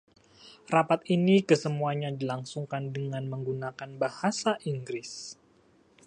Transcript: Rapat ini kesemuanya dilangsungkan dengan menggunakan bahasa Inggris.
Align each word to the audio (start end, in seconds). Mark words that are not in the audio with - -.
Rapat 0.75 1.01
ini 1.15 1.35
kesemuanya 1.49 2.09
dilangsungkan 2.19 2.83
dengan 2.97 3.23
menggunakan 3.33 3.89
bahasa 4.03 4.51
Inggris. 4.71 5.11